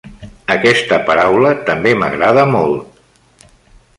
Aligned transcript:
Aquesta 0.53 0.97
paraula 1.09 1.51
també 1.69 1.93
m'agrada 2.01 2.49
molt. 2.57 3.47